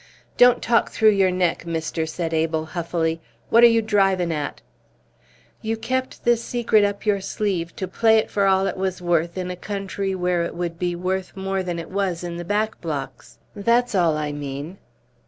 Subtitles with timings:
[0.35, 3.21] "Don't talk through your neck, mister," said Abel, huffily.
[3.51, 4.59] "What are you drivin' at?"
[5.61, 9.37] "You kept this secret up your sleeve to play it for all it was worth
[9.37, 12.81] in a country where it would be worth more than it was in the back
[12.81, 13.37] blocks?
[13.55, 14.79] That's all I mean."